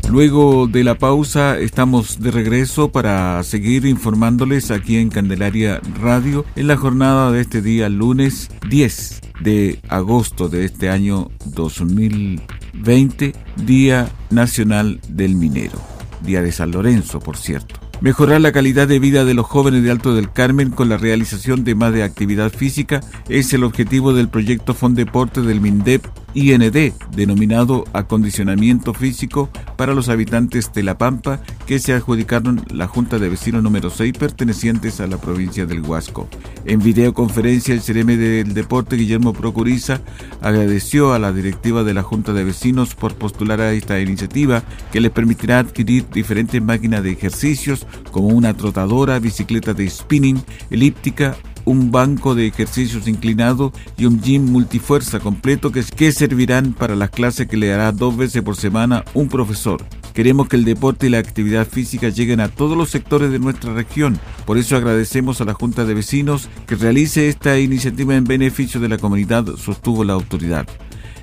Luego 0.10 0.68
de 0.68 0.84
la 0.84 0.98
pausa 0.98 1.60
estamos 1.60 2.22
de 2.22 2.32
regreso 2.32 2.90
para 2.92 3.44
seguir 3.44 3.86
informándoles 3.86 4.72
aquí 4.72 4.98
en 4.98 5.10
Candelaria 5.10 5.82
Radio 6.02 6.46
en 6.56 6.68
la 6.68 6.78
jornada 6.78 7.32
de 7.32 7.42
este 7.42 7.62
día 7.62 7.90
lunes 7.90 8.50
10 8.70 9.22
de 9.42 9.80
agosto 9.90 10.48
de 10.48 10.64
este 10.66 10.90
año 10.90 11.32
2020, 11.46 13.34
Día 13.66 14.10
Nacional 14.30 15.02
del 15.10 15.36
Minero, 15.36 15.80
Día 16.22 16.42
de 16.42 16.52
San 16.52 16.72
Lorenzo, 16.72 17.20
por 17.20 17.36
cierto. 17.36 17.75
Mejorar 18.02 18.42
la 18.42 18.52
calidad 18.52 18.88
de 18.88 19.00
vida 19.00 19.26
de 19.26 19.34
los 19.34 19.46
jóvenes 19.46 19.84
de 19.84 19.92
Alto 19.92 20.14
del 20.14 20.32
Carmen 20.32 20.70
con 20.70 20.90
la 20.90 20.98
realización 20.98 21.64
de 21.64 21.76
más 21.76 21.94
de 21.94 22.04
actividad 22.04 22.52
física. 22.52 23.02
Es 23.30 23.54
el 23.54 23.64
objetivo 23.64 24.14
del 24.14 24.30
proyecto 24.30 24.74
Fondeporte 24.74 25.42
del 25.42 25.62
MINDEP 25.62 26.06
IND, 26.36 26.94
denominado 27.16 27.86
Acondicionamiento 27.94 28.94
Físico 28.94 29.50
para 29.78 29.94
los 29.94 30.10
habitantes 30.10 30.72
de 30.74 30.84
La 30.84 30.98
Pampa, 30.98 31.40
que 31.66 31.80
se 31.80 31.94
adjudicaron 31.94 32.64
la 32.70 32.88
Junta 32.88 33.18
de 33.18 33.30
Vecinos 33.30 33.64
número 33.64 33.90
6 33.90 34.14
pertenecientes 34.18 35.00
a 35.00 35.08
la 35.08 35.18
provincia 35.18 35.66
del 35.66 35.82
Huasco. 35.82 36.28
En 36.66 36.80
videoconferencia, 36.80 37.74
el 37.74 37.82
CRM 37.82 38.18
del 38.18 38.54
Deporte, 38.54 38.98
Guillermo 38.98 39.34
Procuriza, 39.34 40.02
agradeció 40.42 41.14
a 41.14 41.20
la 41.20 41.32
directiva 41.32 41.84
de 41.84 41.94
la 41.94 42.04
Junta 42.04 42.34
de 42.34 42.44
Vecinos 42.44 42.96
por 42.96 43.16
postular 43.16 43.62
a 43.62 43.72
esta 43.72 44.00
iniciativa 44.00 44.64
que 44.92 45.00
les 45.00 45.12
permitirá 45.12 45.60
adquirir 45.60 46.06
diferentes 46.10 46.62
máquinas 46.62 47.02
de 47.02 47.14
ejercicios 47.14 47.88
como 48.12 48.28
una 48.28 48.54
trotadora, 48.54 49.20
bicicleta 49.20 49.74
de 49.74 49.90
spinning, 49.90 50.44
elíptica 50.70 51.38
un 51.66 51.92
banco 51.92 52.36
de 52.36 52.48
ejercicios 52.48 53.08
inclinado 53.08 53.74
y 53.98 54.06
un 54.06 54.22
gym 54.22 54.46
multifuerza 54.46 55.20
completo 55.20 55.72
que, 55.72 55.84
que 55.84 56.12
servirán 56.12 56.74
para 56.74 56.96
las 56.96 57.10
clases 57.10 57.48
que 57.48 57.58
le 57.58 57.74
hará 57.74 57.92
dos 57.92 58.16
veces 58.16 58.42
por 58.44 58.56
semana 58.56 59.04
un 59.14 59.28
profesor. 59.28 59.84
Queremos 60.14 60.48
que 60.48 60.56
el 60.56 60.64
deporte 60.64 61.08
y 61.08 61.10
la 61.10 61.18
actividad 61.18 61.68
física 61.68 62.08
lleguen 62.08 62.40
a 62.40 62.48
todos 62.48 62.78
los 62.78 62.90
sectores 62.90 63.32
de 63.32 63.40
nuestra 63.40 63.74
región. 63.74 64.18
Por 64.46 64.58
eso 64.58 64.78
agradecemos 64.78 65.42
a 65.42 65.46
la 65.46 65.54
Junta 65.54 65.84
de 65.84 65.94
Vecinos 65.94 66.48
que 66.68 66.76
realice 66.76 67.28
esta 67.28 67.60
iniciativa 67.60 68.16
en 68.16 68.24
beneficio 68.24 68.80
de 68.80 68.88
la 68.88 68.98
comunidad, 68.98 69.46
sostuvo 69.58 70.06
la 70.06 70.14
autoridad. 70.14 70.68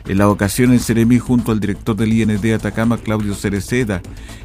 En 0.07 0.19
la 0.19 0.29
ocasión, 0.29 0.73
el 0.73 0.81
Ceremi, 0.81 1.19
junto 1.19 1.53
al 1.53 1.61
director 1.61 1.95
del 1.95 2.13
IND 2.13 2.45
Atacama, 2.53 2.99
Claudio 2.99 3.35
Cereceda, 3.35 4.03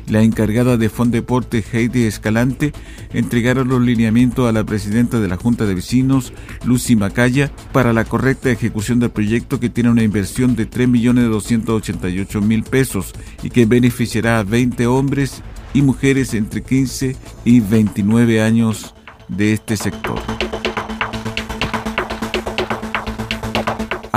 la 0.08 0.22
encargada 0.22 0.78
de 0.78 0.90
Fondeporte, 0.90 1.64
Heidi 1.72 2.04
Escalante, 2.04 2.74
entregaron 3.14 3.68
los 3.68 3.82
lineamientos 3.82 4.48
a 4.48 4.52
la 4.52 4.64
presidenta 4.64 5.20
de 5.20 5.28
la 5.28 5.38
Junta 5.38 5.66
de 5.66 5.74
Vecinos, 5.76 6.32
Lucy 6.64 6.96
Macaya, 6.96 7.52
para 7.74 7.92
la 7.92 8.06
correcta 8.06 8.52
ejecución 8.52 9.00
del 9.00 9.10
proyecto 9.10 9.60
que 9.60 9.70
tiene 9.70 9.90
una 9.90 10.04
inversión 10.04 10.56
de 10.56 10.70
3.288.000 10.70 12.64
pesos 12.64 13.14
y 13.42 13.50
que 13.50 13.66
beneficiará 13.66 14.40
a 14.40 14.44
20 14.44 14.86
hombres 14.88 15.42
y 15.74 15.82
mujeres 15.82 16.34
entre 16.34 16.62
15 16.62 17.16
y 17.46 17.60
29 17.60 18.42
años 18.42 18.94
de 19.28 19.54
este 19.54 19.76
sector. 19.76 20.20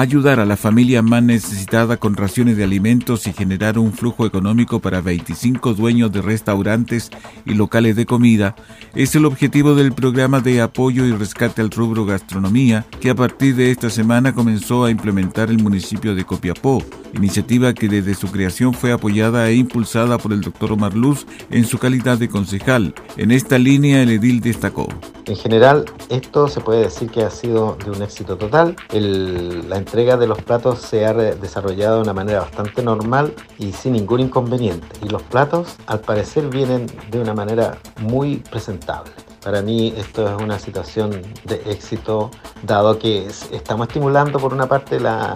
Ayudar 0.00 0.40
a 0.40 0.46
la 0.46 0.56
familia 0.56 1.02
más 1.02 1.22
necesitada 1.22 1.98
con 1.98 2.16
raciones 2.16 2.56
de 2.56 2.64
alimentos 2.64 3.26
y 3.26 3.32
generar 3.32 3.78
un 3.78 3.92
flujo 3.92 4.24
económico 4.24 4.80
para 4.80 5.02
25 5.02 5.74
dueños 5.74 6.10
de 6.10 6.22
restaurantes 6.22 7.10
y 7.44 7.52
locales 7.52 7.96
de 7.96 8.06
comida 8.06 8.56
es 8.94 9.14
el 9.14 9.26
objetivo 9.26 9.74
del 9.74 9.92
programa 9.92 10.40
de 10.40 10.62
apoyo 10.62 11.04
y 11.04 11.12
rescate 11.12 11.60
al 11.60 11.70
rubro 11.70 12.06
gastronomía 12.06 12.86
que 13.00 13.10
a 13.10 13.14
partir 13.14 13.54
de 13.56 13.70
esta 13.70 13.90
semana 13.90 14.34
comenzó 14.34 14.84
a 14.84 14.90
implementar 14.90 15.50
el 15.50 15.62
municipio 15.62 16.14
de 16.14 16.24
Copiapó, 16.24 16.82
iniciativa 17.14 17.72
que 17.74 17.88
desde 17.88 18.14
su 18.14 18.30
creación 18.30 18.74
fue 18.74 18.92
apoyada 18.92 19.48
e 19.48 19.54
impulsada 19.54 20.18
por 20.18 20.32
el 20.32 20.40
doctor 20.40 20.72
Omar 20.72 20.94
Luz 20.94 21.26
en 21.50 21.64
su 21.64 21.78
calidad 21.78 22.18
de 22.18 22.28
concejal. 22.28 22.94
En 23.16 23.30
esta 23.30 23.58
línea 23.58 24.02
el 24.02 24.10
edil 24.10 24.40
destacó. 24.40 24.88
En 25.26 25.36
general, 25.36 25.84
esto 26.08 26.48
se 26.48 26.60
puede 26.60 26.82
decir 26.82 27.10
que 27.10 27.22
ha 27.22 27.30
sido 27.30 27.76
de 27.84 27.90
un 27.90 28.02
éxito 28.02 28.36
total. 28.36 28.76
la 28.90 29.76
entrega 29.76 30.16
de 30.16 30.26
los 30.26 30.42
platos 30.42 30.80
se 30.80 31.06
ha 31.06 31.12
desarrollado 31.14 31.96
de 31.96 32.02
una 32.02 32.12
manera 32.12 32.40
bastante 32.40 32.82
normal 32.82 33.32
y 33.58 33.72
sin 33.72 33.92
ningún 33.92 34.20
inconveniente. 34.20 34.88
Y 35.02 35.08
los 35.08 35.22
platos, 35.22 35.76
al 35.86 36.00
parecer, 36.00 36.48
vienen 36.48 36.86
de 37.10 37.20
una 37.20 37.34
manera 37.34 37.78
muy 38.00 38.36
presentable. 38.50 39.12
Para 39.42 39.62
mí 39.62 39.94
esto 39.96 40.28
es 40.28 40.42
una 40.42 40.58
situación 40.58 41.22
de 41.44 41.62
éxito, 41.66 42.30
dado 42.62 42.98
que 42.98 43.26
estamos 43.52 43.88
estimulando 43.88 44.38
por 44.38 44.52
una 44.52 44.66
parte 44.66 45.00
la, 45.00 45.34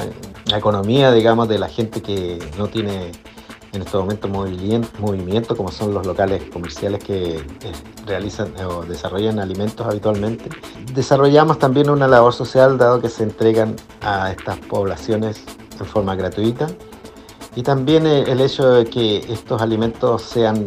la 0.54 0.58
economía, 0.58 1.10
digamos, 1.10 1.48
de 1.48 1.58
la 1.58 1.68
gente 1.68 2.00
que 2.00 2.38
no 2.56 2.68
tiene 2.68 3.10
en 3.72 3.82
este 3.82 3.96
momento 3.96 4.28
movimiento, 4.28 5.56
como 5.56 5.72
son 5.72 5.92
los 5.92 6.06
locales 6.06 6.44
comerciales 6.52 7.02
que 7.02 7.38
eh, 7.38 7.42
realizan 8.06 8.54
o 8.64 8.84
desarrollan 8.84 9.40
alimentos 9.40 9.84
habitualmente. 9.84 10.48
Desarrollamos 10.94 11.58
también 11.58 11.90
una 11.90 12.06
labor 12.06 12.32
social 12.32 12.78
dado 12.78 13.00
que 13.00 13.08
se 13.08 13.24
entregan 13.24 13.74
a 14.00 14.30
estas 14.30 14.58
poblaciones 14.58 15.42
en 15.80 15.86
forma 15.86 16.14
gratuita 16.14 16.68
y 17.56 17.64
también 17.64 18.06
eh, 18.06 18.22
el 18.28 18.40
hecho 18.40 18.70
de 18.70 18.84
que 18.84 19.16
estos 19.28 19.60
alimentos 19.60 20.22
sean 20.22 20.66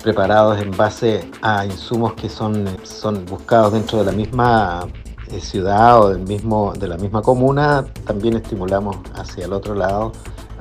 preparados 0.00 0.60
en 0.60 0.70
base 0.76 1.28
a 1.42 1.66
insumos 1.66 2.12
que 2.12 2.28
son, 2.28 2.68
son 2.84 3.26
buscados 3.26 3.72
dentro 3.72 3.98
de 3.98 4.04
la 4.04 4.12
misma 4.12 4.86
eh, 4.86 5.01
ciudad 5.40 6.00
o 6.00 6.08
del 6.10 6.20
mismo, 6.20 6.72
de 6.72 6.88
la 6.88 6.96
misma 6.96 7.22
comuna, 7.22 7.84
también 8.06 8.36
estimulamos 8.36 8.96
hacia 9.14 9.44
el 9.46 9.52
otro 9.52 9.74
lado 9.74 10.12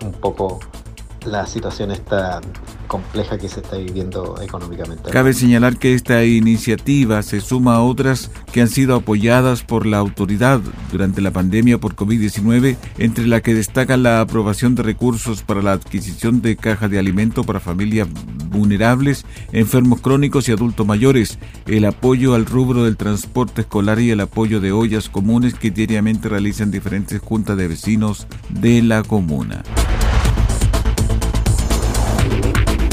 un 0.04 0.14
poco 0.14 0.60
la 1.26 1.46
situación 1.46 1.92
está 1.92 2.42
compleja 2.92 3.38
que 3.38 3.48
se 3.48 3.62
está 3.62 3.78
viviendo 3.78 4.36
económicamente. 4.42 5.12
Cabe 5.12 5.32
señalar 5.32 5.78
que 5.78 5.94
esta 5.94 6.26
iniciativa 6.26 7.24
se 7.24 7.40
suma 7.40 7.76
a 7.76 7.82
otras 7.82 8.30
que 8.52 8.60
han 8.60 8.68
sido 8.68 8.96
apoyadas 8.96 9.64
por 9.64 9.86
la 9.86 9.98
autoridad 9.98 10.60
durante 10.92 11.22
la 11.22 11.32
pandemia 11.32 11.78
por 11.78 11.96
COVID-19, 11.96 12.76
entre 12.98 13.28
la 13.28 13.40
que 13.40 13.54
destaca 13.54 13.96
la 13.96 14.20
aprobación 14.20 14.76
de 14.76 14.84
recursos 14.84 15.42
para 15.42 15.62
la 15.62 15.72
adquisición 15.72 16.42
de 16.42 16.58
cajas 16.58 16.92
de 16.92 17.00
alimento 17.00 17.46
para 17.46 17.62
familias 17.62 18.10
vulnerables, 18.50 19.26
enfermos 19.54 20.02
crónicos 20.02 20.50
y 20.50 20.52
adultos 20.52 20.86
mayores, 20.86 21.40
el 21.68 21.86
apoyo 21.86 22.36
al 22.36 22.46
rubro 22.46 22.84
del 22.84 22.98
transporte 22.98 23.62
escolar 23.62 24.02
y 24.02 24.12
el 24.12 24.20
apoyo 24.20 24.60
de 24.60 24.74
ollas 24.74 25.08
comunes 25.08 25.54
que 25.54 25.72
diariamente 25.72 26.28
realizan 26.28 26.72
diferentes 26.72 27.22
juntas 27.22 27.56
de 27.56 27.70
vecinos 27.70 28.28
de 28.50 28.82
la 28.82 29.02
comuna. 29.04 29.64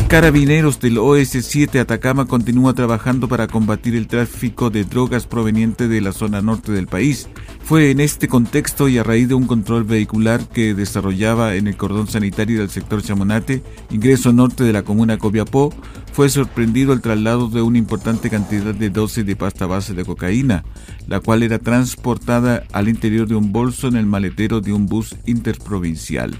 Carabineros 0.09 0.81
del 0.81 0.97
OS-7 0.97 1.81
Atacama 1.81 2.25
continúa 2.25 2.73
trabajando 2.73 3.29
para 3.29 3.47
combatir 3.47 3.95
el 3.95 4.07
tráfico 4.07 4.71
de 4.71 4.85
drogas 4.85 5.27
proveniente 5.27 5.87
de 5.87 6.01
la 6.01 6.13
zona 6.13 6.41
norte 6.41 6.73
del 6.73 6.87
país. 6.87 7.29
Fue 7.63 7.91
en 7.91 8.01
este 8.01 8.27
contexto 8.27 8.89
y 8.89 8.97
a 8.97 9.03
raíz 9.03 9.29
de 9.29 9.35
un 9.35 9.47
control 9.47 9.85
vehicular 9.85 10.49
que 10.49 10.73
desarrollaba 10.73 11.57
en 11.57 11.67
el 11.67 11.77
cordón 11.77 12.09
sanitario 12.09 12.61
del 12.61 12.71
sector 12.71 13.03
Chamonate, 13.03 13.63
ingreso 13.91 14.33
norte 14.33 14.65
de 14.65 14.73
la 14.73 14.83
comuna 14.83 15.19
Copiapó, 15.19 15.75
fue 16.15 16.31
sorprendido 16.31 16.95
el 16.95 17.03
traslado 17.03 17.49
de 17.49 17.61
una 17.61 17.77
importante 17.77 18.31
cantidad 18.31 18.75
de 18.75 18.89
dosis 18.89 19.27
de 19.27 19.37
pasta 19.37 19.67
base 19.67 19.93
de 19.93 20.07
cocaína, 20.07 20.65
la 21.07 21.21
cual 21.21 21.43
era 21.43 21.59
transportada 21.59 22.65
al 22.73 22.89
interior 22.89 23.29
de 23.29 23.35
un 23.35 23.53
bolso 23.53 23.89
en 23.89 23.97
el 23.97 24.07
maletero 24.07 24.63
de 24.63 24.73
un 24.73 24.87
bus 24.87 25.17
interprovincial. 25.27 26.35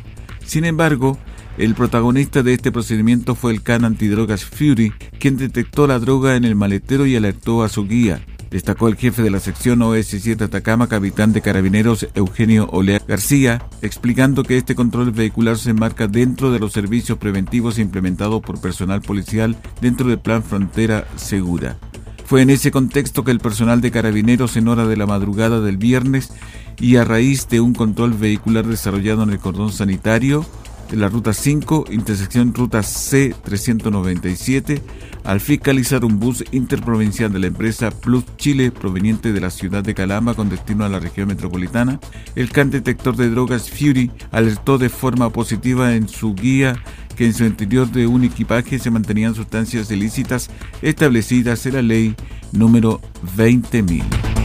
Sin 0.47 0.65
embargo, 0.65 1.19
el 1.59 1.75
protagonista 1.75 2.45
de 2.45 2.55
este 2.55 2.71
procedimiento 2.71 3.35
fue 3.35 3.53
el 3.53 3.63
can 3.63 3.85
antidrogas 3.85 4.45
Fury, 4.45 4.93
quien 5.19 5.37
detectó 5.37 5.89
la 5.89 5.99
droga 5.99 6.37
en 6.37 6.45
el 6.45 6.55
maletero 6.55 7.05
y 7.05 7.17
alertó 7.17 7.65
a 7.65 7.69
su 7.69 7.87
guía. 7.87 8.25
Destacó 8.49 8.89
el 8.89 8.97
jefe 8.97 9.23
de 9.23 9.31
la 9.31 9.41
sección 9.41 9.81
OS7 9.81 10.41
Atacama, 10.41 10.89
capitán 10.89 11.33
de 11.33 11.43
carabineros 11.43 12.07
Eugenio 12.15 12.69
Olea 12.71 13.03
García, 13.07 13.61
explicando 13.83 14.45
que 14.45 14.57
este 14.57 14.75
control 14.75 15.11
vehicular 15.11 15.59
se 15.59 15.71
enmarca 15.71 16.07
dentro 16.07 16.53
de 16.53 16.61
los 16.61 16.73
servicios 16.73 17.19
preventivos 17.19 17.79
implementados 17.79 18.41
por 18.41 18.61
personal 18.61 19.03
policial 19.03 19.57
dentro 19.81 20.09
del 20.09 20.21
Plan 20.21 20.45
Frontera 20.45 21.09
Segura. 21.17 21.77
Fue 22.25 22.41
en 22.43 22.51
ese 22.51 22.71
contexto 22.71 23.25
que 23.25 23.33
el 23.33 23.41
personal 23.41 23.81
de 23.81 23.91
carabineros 23.91 24.57
en 24.57 24.69
hora 24.69 24.87
de 24.87 24.97
la 24.97 25.07
madrugada 25.07 25.61
del 25.61 25.77
viernes 25.77 26.31
y 26.79 26.97
a 26.97 27.05
raíz 27.05 27.49
de 27.49 27.61
un 27.61 27.75
control 27.75 28.15
vehicular 28.15 28.67
desarrollado 28.67 29.25
en 29.25 29.31
el 29.31 29.39
cordón 29.41 29.73
sanitario, 29.73 30.47
la 30.93 31.09
ruta 31.09 31.33
5, 31.33 31.87
intersección 31.91 32.55
ruta 32.55 32.81
C397, 32.81 34.81
al 35.25 35.41
fiscalizar 35.41 36.05
un 36.05 36.19
bus 36.19 36.45
interprovincial 36.53 37.33
de 37.33 37.39
la 37.39 37.47
empresa 37.49 37.91
Plus 37.91 38.25
Chile 38.37 38.71
proveniente 38.71 39.33
de 39.33 39.41
la 39.41 39.51
ciudad 39.51 39.83
de 39.83 39.95
Calama 39.95 40.35
con 40.35 40.49
destino 40.49 40.85
a 40.85 40.89
la 40.89 41.01
región 41.01 41.29
metropolitana, 41.29 42.01
el 42.35 42.51
can 42.51 42.71
detector 42.71 43.17
de 43.17 43.31
drogas 43.31 43.71
Fury 43.71 44.11
alertó 44.31 44.79
de 44.79 44.89
forma 44.89 45.31
positiva 45.31 45.95
en 45.95 46.09
su 46.09 46.35
guía 46.35 46.83
que 47.17 47.27
en 47.27 47.35
su 47.35 47.45
interior 47.45 47.91
de 47.91 48.07
un 48.07 48.25
equipaje 48.25 48.79
se 48.79 48.91
mantenían 48.91 49.35
sustancias 49.35 49.91
ilícitas 49.91 50.51
establecidas 50.83 51.67
en 51.67 51.75
la 51.75 51.83
ley 51.83 52.15
número 52.53 53.01
20.000. 53.37 54.38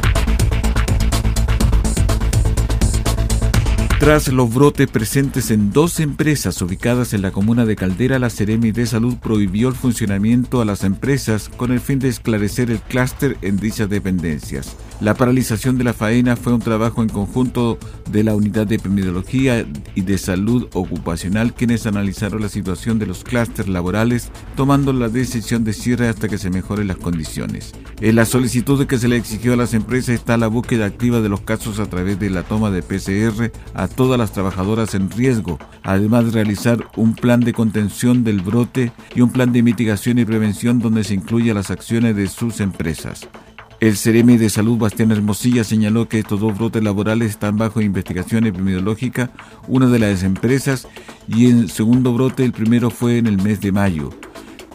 Tras 4.04 4.28
los 4.28 4.54
brotes 4.54 4.90
presentes 4.90 5.50
en 5.50 5.72
dos 5.72 6.02
empresas 6.02 6.62
ubicadas 6.62 7.14
en 7.14 7.22
la 7.22 7.32
comuna 7.32 7.66
de 7.66 7.78
Caldera, 7.78 8.20
la 8.20 8.30
Ceremi 8.30 8.74
de 8.74 8.86
Salud 8.86 9.16
prohibió 9.16 9.70
el 9.70 9.76
funcionamiento 9.76 10.60
a 10.60 10.66
las 10.66 10.84
empresas 10.84 11.48
con 11.48 11.72
el 11.72 11.80
fin 11.80 12.00
de 12.00 12.10
esclarecer 12.10 12.70
el 12.70 12.82
clúster 12.82 13.38
en 13.42 13.56
dichas 13.56 13.90
dependencias. 13.90 14.76
La 15.00 15.16
paralización 15.16 15.78
de 15.78 15.86
la 15.86 15.94
faena 15.94 16.36
fue 16.36 16.54
un 16.54 16.62
trabajo 16.62 17.02
en 17.02 17.10
conjunto 17.10 17.78
de 18.10 18.24
la 18.24 18.36
Unidad 18.36 18.68
de 18.68 18.76
Epidemiología 18.76 19.66
y 19.96 20.02
de 20.02 20.18
Salud 20.18 20.68
Ocupacional 20.74 21.54
quienes 21.54 21.86
analizaron 21.86 22.42
la 22.42 22.50
situación 22.50 23.00
de 23.00 23.06
los 23.06 23.24
clústeres 23.24 23.70
laborales 23.70 24.32
tomando 24.56 24.94
la 24.94 25.10
decisión 25.10 25.64
de 25.64 25.74
cierre 25.74 26.10
hasta 26.10 26.28
que 26.28 26.38
se 26.38 26.50
mejoren 26.50 26.88
las 26.88 26.98
condiciones. 26.98 27.74
En 28.02 28.16
la 28.16 28.26
solicitud 28.26 28.86
que 28.86 28.98
se 28.98 29.08
le 29.08 29.16
exigió 29.16 29.54
a 29.54 29.58
las 29.58 29.74
empresas 29.74 30.16
está 30.16 30.38
la 30.38 30.48
búsqueda 30.48 30.86
activa 30.86 31.22
de 31.22 31.30
los 31.30 31.42
casos 31.42 31.80
a 31.80 31.86
través 31.86 32.20
de 32.20 32.30
la 32.30 32.44
toma 32.44 32.70
de 32.70 32.84
PCR 32.84 33.52
a 33.74 33.88
todas 33.96 34.20
las 34.20 34.32
trabajadoras 34.32 34.96
en 34.96 35.10
riesgo, 35.10 35.60
además 35.84 36.26
de 36.26 36.32
realizar 36.32 36.86
un 36.96 37.16
plan 37.16 37.40
de 37.40 37.54
contención 37.54 38.24
del 38.24 38.42
brote 38.42 38.92
y 39.16 39.22
un 39.22 39.32
plan 39.32 39.52
de 39.54 39.64
mitigación 39.64 40.20
y 40.20 40.26
prevención 40.26 40.80
donde 40.80 41.04
se 41.04 41.14
incluya 41.14 41.54
las 41.54 41.72
acciones 41.72 42.16
de 42.16 42.28
sus 42.28 42.60
empresas. 42.60 43.28
El 43.80 43.98
Ceremi 43.98 44.38
de 44.38 44.50
Salud 44.50 44.78
Bastián 44.78 45.12
Hermosilla 45.12 45.64
señaló 45.64 46.08
que 46.08 46.20
estos 46.20 46.40
dos 46.40 46.58
brotes 46.58 46.82
laborales 46.84 47.32
están 47.32 47.58
bajo 47.58 47.82
investigación 47.82 48.46
epidemiológica, 48.46 49.32
una 49.68 49.88
de 49.88 50.00
las 50.00 50.24
empresas, 50.24 50.88
y 51.28 51.48
el 51.48 51.70
segundo 51.70 52.14
brote, 52.14 52.46
el 52.46 52.54
primero 52.54 52.90
fue 52.90 53.18
en 53.18 53.28
el 53.28 53.42
mes 53.42 53.60
de 53.60 53.74
mayo. 53.74 54.12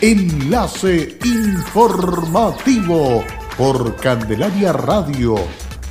Enlace 0.00 1.18
informativo 1.24 3.22
por 3.56 3.96
Candelaria 3.96 4.72
Radio. 4.72 5.36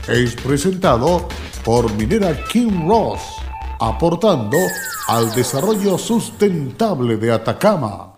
Es 0.07 0.35
presentado 0.35 1.27
por 1.63 1.91
Minera 1.93 2.43
King 2.45 2.87
Ross, 2.87 3.21
aportando 3.79 4.57
al 5.07 5.33
desarrollo 5.33 5.97
sustentable 5.97 7.17
de 7.17 7.31
Atacama. 7.31 8.10